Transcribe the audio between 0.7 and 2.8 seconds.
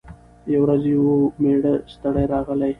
یې وو مېړه ستړی راغلی